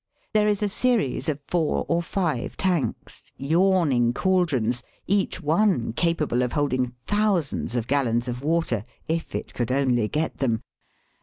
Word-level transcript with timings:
There 0.33 0.47
is 0.47 0.63
a 0.63 0.67
series 0.67 1.29
of 1.29 1.39
four 1.47 1.85
or 1.87 2.01
five 2.01 2.57
tanks, 2.57 3.31
yawning 3.37 4.13
caldrons, 4.13 4.81
each 5.05 5.39
one 5.43 5.93
capable 5.93 6.41
of 6.41 6.53
holding 6.53 6.95
thou 7.05 7.39
sands 7.39 7.75
of 7.75 7.85
gallons 7.85 8.27
of 8.27 8.41
water 8.43 8.83
if 9.07 9.35
it 9.35 9.53
could 9.53 9.71
only 9.71 10.07
get 10.07 10.39
them. 10.39 10.63